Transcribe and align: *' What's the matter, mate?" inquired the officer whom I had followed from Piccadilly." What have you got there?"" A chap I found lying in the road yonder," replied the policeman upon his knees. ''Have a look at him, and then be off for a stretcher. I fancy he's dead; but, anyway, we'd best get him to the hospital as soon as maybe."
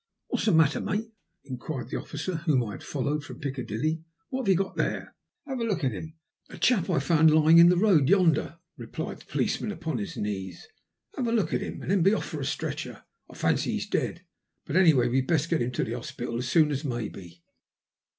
*' 0.15 0.27
What's 0.29 0.45
the 0.45 0.51
matter, 0.51 0.81
mate?" 0.81 1.11
inquired 1.51 1.91
the 1.91 1.97
officer 1.99 2.37
whom 2.37 2.63
I 2.63 2.71
had 2.71 2.81
followed 2.83 3.23
from 3.23 3.39
Piccadilly." 3.39 4.03
What 4.29 4.47
have 4.47 4.47
you 4.49 4.55
got 4.55 4.75
there?"" 4.75 5.15
A 6.49 6.57
chap 6.59 6.89
I 6.89 6.97
found 6.97 7.29
lying 7.29 7.59
in 7.59 7.69
the 7.69 7.77
road 7.77 8.09
yonder," 8.09 8.57
replied 8.77 9.19
the 9.21 9.25
policeman 9.25 9.71
upon 9.71 9.99
his 9.99 10.17
knees. 10.17 10.67
''Have 11.15 11.27
a 11.27 11.31
look 11.31 11.53
at 11.53 11.61
him, 11.61 11.83
and 11.83 11.91
then 11.91 12.01
be 12.01 12.15
off 12.15 12.25
for 12.25 12.39
a 12.41 12.45
stretcher. 12.45 13.03
I 13.29 13.35
fancy 13.35 13.73
he's 13.73 13.85
dead; 13.87 14.23
but, 14.65 14.75
anyway, 14.75 15.07
we'd 15.07 15.27
best 15.27 15.51
get 15.51 15.61
him 15.61 15.71
to 15.73 15.83
the 15.83 15.93
hospital 15.93 16.39
as 16.39 16.49
soon 16.49 16.71
as 16.71 16.83
maybe." 16.83 17.43